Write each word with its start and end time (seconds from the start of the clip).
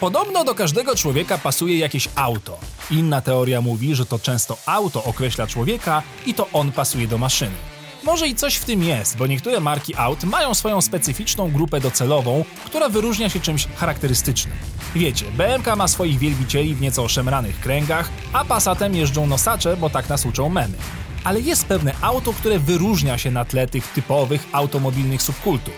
Podobno 0.00 0.44
do 0.44 0.54
każdego 0.54 0.96
człowieka 0.96 1.38
pasuje 1.38 1.78
jakieś 1.78 2.08
auto. 2.14 2.58
Inna 2.90 3.20
teoria 3.20 3.60
mówi, 3.60 3.94
że 3.94 4.06
to 4.06 4.18
często 4.18 4.56
auto 4.66 5.04
określa 5.04 5.46
człowieka 5.46 6.02
i 6.26 6.34
to 6.34 6.48
on 6.52 6.72
pasuje 6.72 7.08
do 7.08 7.18
maszyny. 7.18 7.56
Może 8.04 8.28
i 8.28 8.34
coś 8.34 8.54
w 8.56 8.64
tym 8.64 8.82
jest, 8.82 9.16
bo 9.16 9.26
niektóre 9.26 9.60
marki 9.60 9.94
aut 9.96 10.24
mają 10.24 10.54
swoją 10.54 10.80
specyficzną 10.80 11.50
grupę 11.50 11.80
docelową, 11.80 12.44
która 12.64 12.88
wyróżnia 12.88 13.28
się 13.28 13.40
czymś 13.40 13.66
charakterystycznym. 13.76 14.56
Wiecie, 14.94 15.26
BMK 15.32 15.76
ma 15.76 15.88
swoich 15.88 16.18
wielbicieli 16.18 16.74
w 16.74 16.80
nieco 16.80 17.02
oszemranych 17.02 17.60
kręgach, 17.60 18.10
a 18.32 18.44
Passatem 18.44 18.94
jeżdżą 18.94 19.26
nosacze, 19.26 19.76
bo 19.76 19.90
tak 19.90 20.08
nas 20.08 20.26
uczą 20.26 20.48
memy. 20.48 20.76
Ale 21.24 21.40
jest 21.40 21.66
pewne 21.66 21.94
auto, 22.00 22.32
które 22.32 22.58
wyróżnia 22.58 23.18
się 23.18 23.30
na 23.30 23.44
tle 23.44 23.66
tych 23.66 23.88
typowych 23.88 24.46
automobilnych 24.52 25.22
subkultur. 25.22 25.74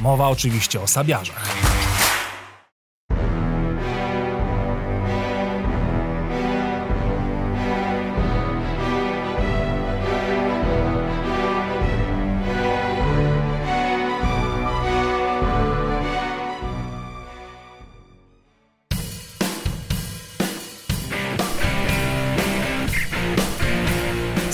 Mowa 0.00 0.28
oczywiście 0.28 0.80
o 0.80 0.86
sabiarzach. 0.86 1.75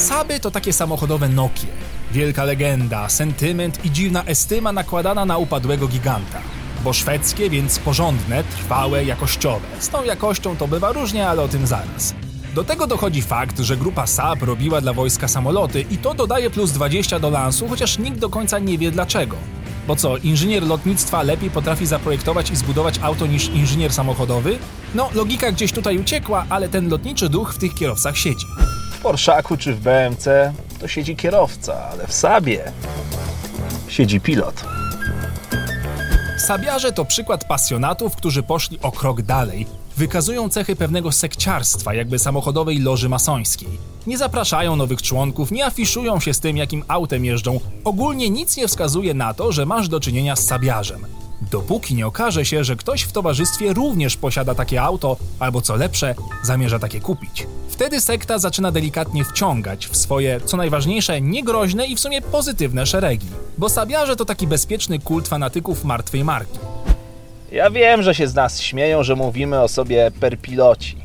Saby 0.02 0.40
to 0.40 0.50
takie 0.50 0.72
samochodowe 0.72 1.28
Nokie. 1.28 1.66
Wielka 2.12 2.44
legenda, 2.44 3.08
sentyment 3.08 3.84
i 3.84 3.90
dziwna 3.90 4.24
estyma 4.24 4.72
nakładana 4.72 5.24
na 5.24 5.38
upadłego 5.38 5.88
giganta. 5.88 6.38
Bo 6.84 6.92
szwedzkie, 6.92 7.50
więc 7.50 7.78
porządne, 7.78 8.44
trwałe, 8.44 9.04
jakościowe. 9.04 9.66
Z 9.78 9.88
tą 9.88 10.04
jakością 10.04 10.56
to 10.56 10.68
bywa 10.68 10.92
różnie, 10.92 11.28
ale 11.28 11.42
o 11.42 11.48
tym 11.48 11.66
zaraz. 11.66 12.14
Do 12.54 12.64
tego 12.64 12.86
dochodzi 12.86 13.22
fakt, 13.22 13.58
że 13.58 13.76
grupa 13.76 14.06
Saab 14.06 14.42
robiła 14.42 14.80
dla 14.80 14.92
wojska 14.92 15.28
samoloty 15.28 15.84
i 15.90 15.98
to 15.98 16.14
dodaje 16.14 16.50
plus 16.50 16.72
20 16.72 17.18
do 17.18 17.30
lansu, 17.30 17.68
chociaż 17.68 17.98
nikt 17.98 18.18
do 18.18 18.28
końca 18.28 18.58
nie 18.58 18.78
wie 18.78 18.90
dlaczego. 18.90 19.36
Bo 19.86 19.96
co, 19.96 20.16
inżynier 20.16 20.62
lotnictwa 20.66 21.22
lepiej 21.22 21.50
potrafi 21.50 21.86
zaprojektować 21.86 22.50
i 22.50 22.56
zbudować 22.56 22.98
auto 23.02 23.26
niż 23.26 23.48
inżynier 23.48 23.92
samochodowy? 23.92 24.58
No, 24.94 25.10
logika 25.14 25.52
gdzieś 25.52 25.72
tutaj 25.72 25.98
uciekła, 25.98 26.46
ale 26.48 26.68
ten 26.68 26.88
lotniczy 26.88 27.28
duch 27.28 27.54
w 27.54 27.58
tych 27.58 27.74
kierowcach 27.74 28.16
siedzi. 28.16 28.46
Porszaku 29.02 29.56
czy 29.56 29.74
w 29.74 29.80
BMC 29.80 30.26
to 30.80 30.88
siedzi 30.88 31.16
kierowca, 31.16 31.88
ale 31.92 32.06
w 32.06 32.12
Sabie 32.12 32.72
siedzi 33.88 34.20
pilot. 34.20 34.64
Sabiarze 36.38 36.92
to 36.92 37.04
przykład 37.04 37.44
pasjonatów, 37.44 38.16
którzy 38.16 38.42
poszli 38.42 38.78
o 38.82 38.92
krok 38.92 39.22
dalej. 39.22 39.66
Wykazują 39.96 40.48
cechy 40.48 40.76
pewnego 40.76 41.12
sekciarstwa, 41.12 41.94
jakby 41.94 42.18
samochodowej 42.18 42.78
loży 42.78 43.08
masońskiej. 43.08 43.68
Nie 44.06 44.18
zapraszają 44.18 44.76
nowych 44.76 45.02
członków, 45.02 45.50
nie 45.50 45.66
afiszują 45.66 46.20
się 46.20 46.34
z 46.34 46.40
tym, 46.40 46.56
jakim 46.56 46.84
autem 46.88 47.24
jeżdżą. 47.24 47.60
Ogólnie 47.84 48.30
nic 48.30 48.56
nie 48.56 48.68
wskazuje 48.68 49.14
na 49.14 49.34
to, 49.34 49.52
że 49.52 49.66
masz 49.66 49.88
do 49.88 50.00
czynienia 50.00 50.36
z 50.36 50.46
sabiarzem. 50.46 51.06
Dopóki 51.50 51.94
nie 51.94 52.06
okaże 52.06 52.44
się, 52.44 52.64
że 52.64 52.76
ktoś 52.76 53.02
w 53.02 53.12
towarzystwie 53.12 53.72
również 53.72 54.16
posiada 54.16 54.54
takie 54.54 54.82
auto, 54.82 55.16
albo 55.38 55.60
co 55.60 55.76
lepsze, 55.76 56.14
zamierza 56.42 56.78
takie 56.78 57.00
kupić. 57.00 57.46
Wtedy 57.72 58.00
sekta 58.00 58.38
zaczyna 58.38 58.72
delikatnie 58.72 59.24
wciągać 59.24 59.86
w 59.86 59.96
swoje, 59.96 60.40
co 60.40 60.56
najważniejsze, 60.56 61.20
niegroźne 61.20 61.86
i 61.86 61.96
w 61.96 62.00
sumie 62.00 62.22
pozytywne 62.22 62.86
szeregi. 62.86 63.26
Bo 63.58 63.68
sabiarze 63.68 64.16
to 64.16 64.24
taki 64.24 64.46
bezpieczny 64.46 64.98
kult 64.98 65.28
fanatyków 65.28 65.84
martwej 65.84 66.24
marki. 66.24 66.58
Ja 67.52 67.70
wiem, 67.70 68.02
że 68.02 68.14
się 68.14 68.28
z 68.28 68.34
nas 68.34 68.60
śmieją, 68.60 69.02
że 69.02 69.16
mówimy 69.16 69.60
o 69.60 69.68
sobie 69.68 70.10
per 70.20 70.38
piloci. 70.38 70.96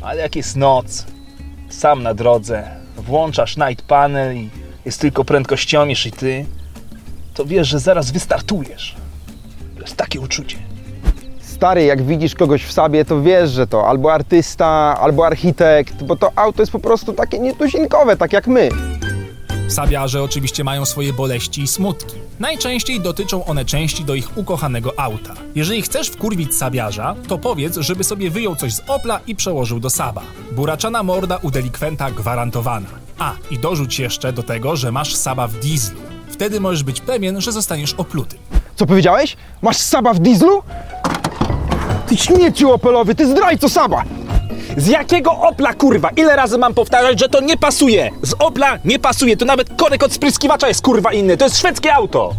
Ale 0.00 0.22
jak 0.22 0.36
jest 0.36 0.56
noc, 0.56 1.06
sam 1.68 2.02
na 2.02 2.14
drodze, 2.14 2.70
włączasz 2.96 3.56
night 3.56 3.86
panel 3.86 4.36
i 4.36 4.50
jest 4.84 5.00
tylko 5.00 5.24
prędkościomierz 5.24 6.06
i 6.06 6.12
ty, 6.12 6.46
to 7.34 7.44
wiesz, 7.44 7.68
że 7.68 7.78
zaraz 7.78 8.10
wystartujesz. 8.10 8.96
To 9.74 9.80
jest 9.80 9.96
takie 9.96 10.20
uczucie. 10.20 10.67
Stary, 11.58 11.84
jak 11.84 12.02
widzisz 12.02 12.34
kogoś 12.34 12.64
w 12.64 12.72
sobie, 12.72 13.04
to 13.04 13.22
wiesz, 13.22 13.50
że 13.50 13.66
to 13.66 13.88
albo 13.88 14.12
artysta, 14.12 14.66
albo 15.00 15.26
architekt, 15.26 16.02
bo 16.02 16.16
to 16.16 16.30
auto 16.36 16.62
jest 16.62 16.72
po 16.72 16.78
prostu 16.78 17.12
takie 17.12 17.38
nietuzinkowe, 17.38 18.16
tak 18.16 18.32
jak 18.32 18.46
my. 18.46 18.68
Sabiarze 19.68 20.22
oczywiście 20.22 20.64
mają 20.64 20.84
swoje 20.84 21.12
boleści 21.12 21.62
i 21.62 21.68
smutki. 21.68 22.16
Najczęściej 22.40 23.00
dotyczą 23.00 23.44
one 23.44 23.64
części 23.64 24.04
do 24.04 24.14
ich 24.14 24.38
ukochanego 24.38 25.00
auta. 25.00 25.34
Jeżeli 25.54 25.82
chcesz 25.82 26.08
wkurwić 26.08 26.54
sabiarza, 26.54 27.14
to 27.28 27.38
powiedz, 27.38 27.76
żeby 27.76 28.04
sobie 28.04 28.30
wyjął 28.30 28.56
coś 28.56 28.74
z 28.74 28.82
Opla 28.88 29.20
i 29.26 29.36
przełożył 29.36 29.80
do 29.80 29.90
Saba. 29.90 30.22
Buraczana 30.52 31.02
morda 31.02 31.36
u 31.36 31.50
delikwenta 31.50 32.10
gwarantowana. 32.10 32.88
A, 33.18 33.32
i 33.50 33.58
dorzuć 33.58 33.98
jeszcze 33.98 34.32
do 34.32 34.42
tego, 34.42 34.76
że 34.76 34.92
masz 34.92 35.14
Saba 35.14 35.46
w 35.46 35.54
dieslu. 35.54 36.00
Wtedy 36.28 36.60
możesz 36.60 36.82
być 36.82 37.00
pewien, 37.00 37.40
że 37.40 37.52
zostaniesz 37.52 37.94
opluty. 37.94 38.36
Co 38.76 38.86
powiedziałeś? 38.86 39.36
Masz 39.62 39.76
Saba 39.76 40.14
w 40.14 40.18
dieslu? 40.18 40.62
Ty 42.08 42.16
śmieciu 42.16 42.72
opelowy, 42.72 43.14
ty 43.14 43.26
zdrajco 43.26 43.68
Saba! 43.68 44.02
Z 44.76 44.86
jakiego 44.86 45.30
Opla, 45.32 45.74
kurwa? 45.74 46.10
Ile 46.16 46.36
razy 46.36 46.58
mam 46.58 46.74
powtarzać, 46.74 47.20
że 47.20 47.28
to 47.28 47.40
nie 47.40 47.56
pasuje? 47.56 48.10
Z 48.22 48.34
Opla 48.38 48.78
nie 48.84 48.98
pasuje, 48.98 49.36
to 49.36 49.44
nawet 49.44 49.76
korek 49.76 50.02
od 50.02 50.12
spryskiwacza 50.12 50.68
jest 50.68 50.82
kurwa 50.82 51.12
inny, 51.12 51.36
to 51.36 51.44
jest 51.44 51.58
szwedzkie 51.58 51.94
auto! 51.94 52.34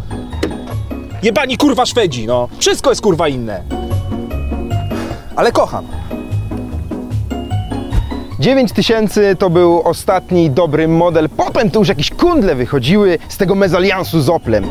Jebani 1.24 1.58
kurwa 1.58 1.86
Szwedzi, 1.86 2.28
no. 2.28 2.48
Wszystko 2.60 2.90
jest 2.90 3.02
kurwa 3.02 3.28
inne. 3.28 3.64
Ale 5.36 5.52
kocham. 5.52 5.88
9000 8.40 9.36
to 9.36 9.50
był 9.50 9.82
ostatni 9.82 10.50
dobry 10.52 10.88
model, 10.88 11.30
potem 11.30 11.72
to 11.72 11.80
już 11.80 11.88
jakieś 11.88 12.10
kundle 12.10 12.56
wychodziły 12.56 13.18
z 13.30 13.38
tego 13.38 13.56
mezaliansu 13.56 14.22
z 14.22 14.30
Oplem. 14.30 14.66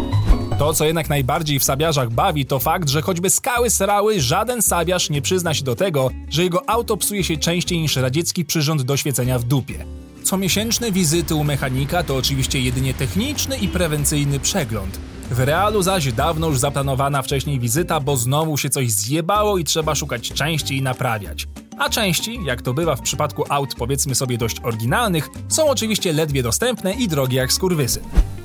To, 0.59 0.75
co 0.75 0.85
jednak 0.85 1.09
najbardziej 1.09 1.59
w 1.59 1.65
sabiarzach 1.65 2.11
bawi, 2.11 2.47
to 2.47 2.59
fakt, 2.59 2.89
że 2.89 3.03
choćby 3.03 3.31
skały 3.31 3.71
srały, 3.71 4.21
żaden 4.21 4.63
sabiarz 4.63 5.11
nie 5.11 5.23
przyzna 5.23 5.55
się 5.55 5.65
do 5.65 5.77
tego, 5.77 6.11
że 6.31 6.43
jego 6.43 6.71
auto 6.71 6.97
psuje 6.97 7.25
się 7.25 7.37
częściej 7.37 7.81
niż 7.81 7.97
radziecki 7.97 8.45
przyrząd 8.45 8.83
do 8.83 8.97
świecenia 8.97 9.39
w 9.39 9.45
dupie. 9.45 9.85
Comiesięczne 10.23 10.93
wizyty 10.93 11.35
u 11.35 11.45
mechanika 11.45 12.03
to 12.03 12.17
oczywiście 12.17 12.61
jedynie 12.61 12.95
techniczny 12.95 13.59
i 13.59 13.69
prewencyjny 13.69 14.41
przegląd. 14.41 14.99
W 15.31 15.41
realu 15.41 15.83
zaś 15.83 16.13
dawno 16.13 16.49
już 16.49 16.59
zaplanowana 16.59 17.23
wcześniej 17.23 17.61
wizyta, 17.61 18.01
bo 18.01 18.17
znowu 18.17 18.57
się 18.57 18.71
coś 18.71 18.91
zjebało 18.91 19.59
i 19.59 19.65
trzeba 19.65 19.95
szukać 19.95 20.33
części 20.33 20.77
i 20.77 20.83
naprawiać. 20.83 21.49
A 21.79 21.91
części, 21.91 22.45
jak 22.45 22.63
to 22.63 22.75
bywa 22.75 22.97
w 22.97 23.03
przypadku 23.03 23.45
aut 23.49 23.75
powiedzmy 23.75 24.15
sobie 24.15 24.39
dość 24.39 24.57
oryginalnych, 24.63 25.29
są 25.49 25.69
oczywiście 25.69 26.13
ledwie 26.13 26.43
dostępne 26.43 26.95
i 26.95 27.09
drogie 27.09 27.39
jak 27.39 27.53
skurwysy. 27.53 28.01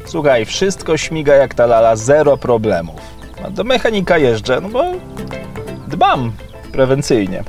Słuchaj, 0.06 0.46
wszystko 0.46 0.97
śmiga 0.97 1.36
jak 1.36 1.53
ta 1.53 1.66
lala, 1.66 1.96
zero 1.96 2.38
problemów. 2.38 3.02
A 3.46 3.50
do 3.50 3.64
mechanika 3.64 4.18
jeżdżę, 4.18 4.62
no 4.62 4.69
bo 4.69 4.84
dbam 5.88 6.31
prewencyjnie. 6.72 7.44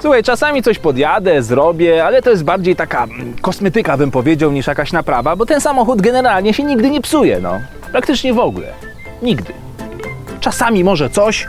Słuchaj, 0.00 0.22
czasami 0.22 0.62
coś 0.62 0.78
podjadę, 0.78 1.42
zrobię, 1.42 2.04
ale 2.04 2.22
to 2.22 2.30
jest 2.30 2.44
bardziej 2.44 2.76
taka 2.76 3.04
mm, 3.04 3.36
kosmetyka, 3.40 3.96
bym 3.96 4.10
powiedział, 4.10 4.52
niż 4.52 4.66
jakaś 4.66 4.92
naprawa, 4.92 5.36
bo 5.36 5.46
ten 5.46 5.60
samochód 5.60 6.02
generalnie 6.02 6.54
się 6.54 6.62
nigdy 6.62 6.90
nie 6.90 7.00
psuje, 7.00 7.40
no. 7.40 7.60
Praktycznie 7.92 8.34
w 8.34 8.38
ogóle. 8.38 8.72
Nigdy. 9.22 9.52
Czasami 10.40 10.84
może 10.84 11.10
coś, 11.10 11.48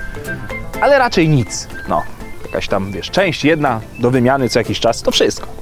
ale 0.81 1.00
raczej 1.00 1.29
nic. 1.29 1.67
No, 1.90 2.03
jakaś 2.45 2.67
tam, 2.67 2.91
wiesz, 2.91 3.11
część 3.11 3.45
jedna 3.45 3.81
do 4.00 4.11
wymiany 4.11 4.50
co 4.50 4.59
jakiś 4.59 4.79
czas, 4.79 5.01
to 5.01 5.11
wszystko. 5.11 5.60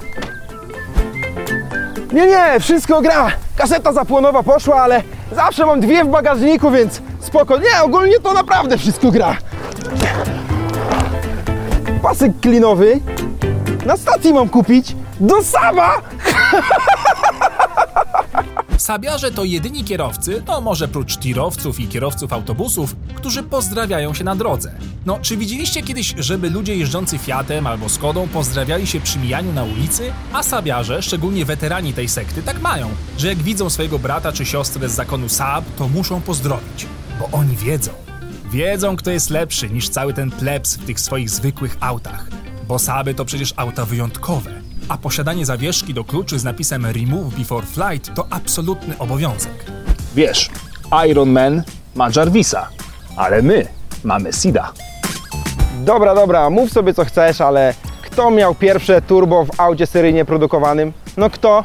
Nie, 2.12 2.26
nie, 2.26 2.60
wszystko 2.60 3.02
gra. 3.02 3.30
Kaseta 3.56 3.92
zapłonowa 3.92 4.42
poszła, 4.42 4.82
ale 4.82 5.02
zawsze 5.32 5.66
mam 5.66 5.80
dwie 5.80 6.04
w 6.04 6.08
bagażniku, 6.08 6.70
więc 6.70 7.02
spoko. 7.20 7.58
Nie, 7.58 7.82
ogólnie 7.82 8.20
to 8.20 8.32
naprawdę 8.32 8.78
wszystko 8.78 9.10
gra. 9.10 9.36
Pasek 12.02 12.32
klinowy 12.40 13.00
na 13.86 13.96
stacji 13.96 14.34
mam 14.34 14.48
kupić 14.48 14.96
do 15.20 15.42
Saba. 15.42 15.94
Sabiarze 18.90 19.30
to 19.30 19.44
jedyni 19.44 19.84
kierowcy, 19.84 20.42
no 20.46 20.60
może 20.60 20.88
prócz 20.88 21.16
tirowców 21.16 21.80
i 21.80 21.88
kierowców 21.88 22.32
autobusów, 22.32 22.96
którzy 23.14 23.42
pozdrawiają 23.42 24.14
się 24.14 24.24
na 24.24 24.36
drodze. 24.36 24.74
No, 25.06 25.18
czy 25.22 25.36
widzieliście 25.36 25.82
kiedyś, 25.82 26.14
żeby 26.18 26.50
ludzie 26.50 26.76
jeżdżący 26.76 27.18
Fiatem 27.18 27.66
albo 27.66 27.88
Skodą 27.88 28.28
pozdrawiali 28.28 28.86
się 28.86 29.00
przy 29.00 29.18
mijaniu 29.18 29.52
na 29.52 29.64
ulicy? 29.64 30.12
A 30.32 30.42
sabiarze, 30.42 31.02
szczególnie 31.02 31.44
weterani 31.44 31.92
tej 31.92 32.08
sekty, 32.08 32.42
tak 32.42 32.60
mają, 32.60 32.88
że 33.18 33.28
jak 33.28 33.38
widzą 33.38 33.70
swojego 33.70 33.98
brata 33.98 34.32
czy 34.32 34.46
siostrę 34.46 34.88
z 34.88 34.92
zakonu 34.92 35.28
Saab, 35.28 35.64
to 35.78 35.88
muszą 35.88 36.20
pozdrowić, 36.20 36.86
bo 37.20 37.38
oni 37.38 37.56
wiedzą. 37.56 37.90
Wiedzą, 38.52 38.96
kto 38.96 39.10
jest 39.10 39.30
lepszy 39.30 39.70
niż 39.70 39.88
cały 39.88 40.14
ten 40.14 40.30
plebs 40.30 40.76
w 40.76 40.84
tych 40.84 41.00
swoich 41.00 41.30
zwykłych 41.30 41.76
autach. 41.80 42.28
Bo 42.68 42.78
Saaby 42.78 43.14
to 43.14 43.24
przecież 43.24 43.54
auta 43.56 43.84
wyjątkowe, 43.84 44.59
a 44.90 44.98
posiadanie 44.98 45.46
zawieszki 45.46 45.94
do 45.94 46.04
kluczy 46.04 46.38
z 46.38 46.44
napisem 46.44 46.86
Remove 46.86 47.34
Before 47.34 47.66
Flight 47.66 48.14
to 48.14 48.26
absolutny 48.30 48.98
obowiązek. 48.98 49.64
Wiesz, 50.14 50.50
Iron 51.08 51.30
Man 51.30 51.62
ma 51.94 52.08
Jarvisa, 52.16 52.68
ale 53.16 53.42
my 53.42 53.66
mamy 54.04 54.32
Sida. 54.32 54.72
Dobra, 55.84 56.14
dobra, 56.14 56.50
mów 56.50 56.72
sobie 56.72 56.94
co 56.94 57.04
chcesz, 57.04 57.40
ale 57.40 57.74
kto 58.02 58.30
miał 58.30 58.54
pierwsze 58.54 59.02
turbo 59.02 59.44
w 59.44 59.60
aucie 59.60 59.86
seryjnie 59.86 60.24
produkowanym? 60.24 60.92
No 61.16 61.30
kto? 61.30 61.64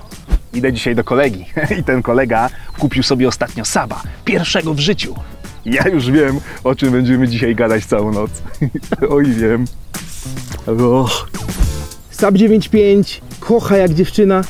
Idę 0.53 0.73
dzisiaj 0.73 0.95
do 0.95 1.03
kolegi 1.03 1.45
i 1.79 1.83
ten 1.83 2.01
kolega 2.01 2.49
kupił 2.79 3.03
sobie 3.03 3.27
ostatnio 3.27 3.65
Saba, 3.65 4.01
pierwszego 4.25 4.73
w 4.73 4.79
życiu. 4.79 5.15
Ja 5.65 5.87
już 5.87 6.11
wiem, 6.11 6.39
o 6.63 6.75
czym 6.75 6.91
będziemy 6.91 7.27
dzisiaj 7.27 7.55
gadać 7.55 7.85
całą 7.85 8.11
noc. 8.11 8.31
Oj, 9.09 9.25
wiem. 9.25 9.65
Och. 10.67 11.27
Sab 12.25 12.37
95 12.37 13.21
kocha 13.39 13.77
jak 13.77 13.93
dziewczyna, 13.93 14.41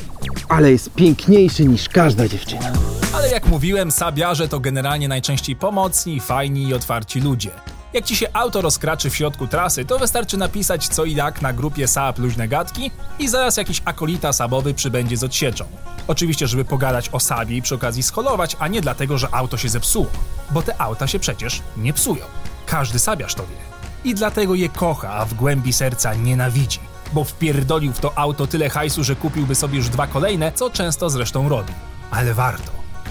ale 0.48 0.72
jest 0.72 0.90
piękniejszy 0.90 1.64
niż 1.64 1.88
każda 1.88 2.28
dziewczyna. 2.28 2.72
Ale 3.14 3.30
jak 3.30 3.46
mówiłem, 3.46 3.90
sabiarze 3.90 4.48
to 4.48 4.60
generalnie 4.60 5.08
najczęściej 5.08 5.56
pomocni, 5.56 6.20
fajni 6.20 6.68
i 6.68 6.74
otwarci 6.74 7.20
ludzie. 7.20 7.50
Jak 7.92 8.04
ci 8.04 8.16
się 8.16 8.26
auto 8.32 8.60
rozkraczy 8.60 9.10
w 9.10 9.16
środku 9.16 9.46
trasy, 9.46 9.84
to 9.84 9.98
wystarczy 9.98 10.36
napisać 10.36 10.88
co 10.88 11.04
i 11.04 11.14
jak 11.14 11.42
na 11.42 11.52
grupie 11.52 11.88
Saab 11.88 12.18
Luźne 12.18 12.48
Gadki 12.48 12.90
i 13.18 13.28
zaraz 13.28 13.56
jakiś 13.56 13.82
akolita 13.84 14.32
sabowy 14.32 14.74
przybędzie 14.74 15.16
z 15.16 15.24
odsieczą. 15.24 15.64
Oczywiście, 16.08 16.46
żeby 16.46 16.64
pogadać 16.64 17.08
o 17.12 17.20
Sabie 17.20 17.56
i 17.56 17.62
przy 17.62 17.74
okazji 17.74 18.02
scholować, 18.02 18.56
a 18.58 18.68
nie 18.68 18.80
dlatego, 18.80 19.18
że 19.18 19.34
auto 19.34 19.56
się 19.56 19.68
zepsuło. 19.68 20.10
Bo 20.50 20.62
te 20.62 20.80
auta 20.80 21.06
się 21.06 21.18
przecież 21.18 21.62
nie 21.76 21.92
psują. 21.92 22.24
Każdy 22.66 22.98
sabiarz 22.98 23.34
to 23.34 23.42
wie. 23.42 24.10
I 24.10 24.14
dlatego 24.14 24.54
je 24.54 24.68
kocha, 24.68 25.12
a 25.12 25.24
w 25.24 25.34
głębi 25.34 25.72
serca 25.72 26.14
nienawidzi. 26.14 26.85
Bo 27.12 27.24
wpierdolił 27.24 27.92
w 27.92 28.00
to 28.00 28.18
auto 28.18 28.46
tyle 28.46 28.70
hajsu, 28.70 29.04
że 29.04 29.16
kupiłby 29.16 29.54
sobie 29.54 29.76
już 29.76 29.88
dwa 29.88 30.06
kolejne, 30.06 30.52
co 30.52 30.70
często 30.70 31.10
zresztą 31.10 31.48
robi. 31.48 31.72
Ale 32.10 32.34
warto. 32.34 32.70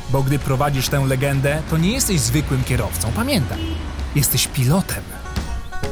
Bo 0.10 0.24
gdy 0.24 0.40
prowadzisz 0.40 0.90
tę 0.90 1.00
legendę, 1.00 1.62
to 1.70 1.78
nie 1.78 1.92
jesteś 1.92 2.20
zwykłym 2.20 2.64
kierowcą, 2.64 3.12
pamiętaj. 3.16 3.60
Jesteś 4.16 4.48
pilotem. 4.48 5.04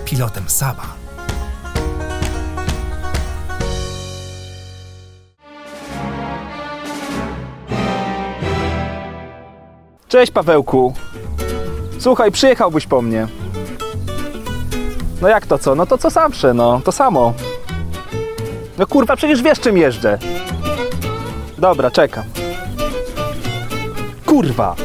Pilotem 0.06 0.44
Saba. 0.48 1.04
Cześć 10.08 10.32
Pawełku. 10.32 10.94
Słuchaj, 12.00 12.32
przyjechałbyś 12.32 12.88
po 12.88 13.02
mnie. 13.02 13.28
No 15.22 15.28
jak 15.28 15.48
to 15.48 15.58
co? 15.58 15.76
No 15.76 15.86
to 15.86 15.98
co 15.98 16.10
zawsze, 16.10 16.54
no. 16.54 16.82
To 16.86 16.92
samo. 16.92 17.34
No 18.78 18.88
kurwa, 18.88 19.16
przecież 19.16 19.42
wiesz 19.42 19.60
czym 19.60 19.78
jeżdżę. 19.78 20.18
Dobra, 21.58 21.92
czekam. 21.92 22.24
Kurwa. 24.26 24.76